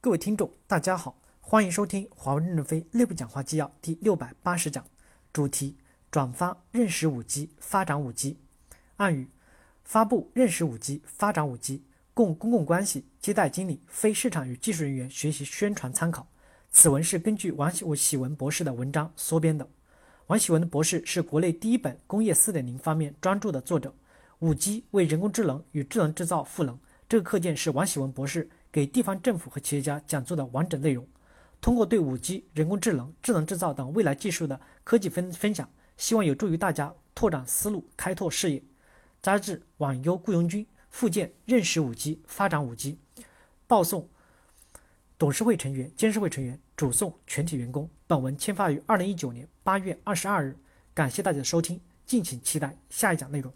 [0.00, 4.86] 各位听众，大家好，欢迎收听华为任正非内部讲话纪要第六百八十讲，
[5.32, 5.76] 主题：
[6.08, 8.38] 转发认识五 G，发展五 G。
[8.98, 9.28] 暗语：
[9.82, 11.82] 发布认识五 G，发展五 G，
[12.14, 16.28] 供公共关系、接待经理、非市场与技术人员学习宣传参考。
[16.70, 19.68] 此文是根据王喜喜文博士的文章缩编的。
[20.28, 23.92] 王喜文博士是国内第一本工业四点零方面专著的作者。
[24.38, 26.78] 五 G 为人工智能与智能制造赋能。
[27.08, 28.48] 这个课件是王喜文博士。
[28.70, 31.06] 给地方政府和企业家讲座的完整内容，
[31.60, 38.62] 通过对 5G、人工智能、智能制造等未来技术的科技分分享，希望有助于大家拓展思路、开拓视野。
[39.20, 42.96] 杂志网优雇佣军附件，认识 5G，发展 5G。
[43.66, 44.08] 报送
[45.18, 47.90] 董事会成员、监事会成员，主送全体员工。
[48.06, 50.56] 本文签发于二零一九年八月二十二日。
[50.94, 53.52] 感谢大家的收听，敬请期待下一讲内容。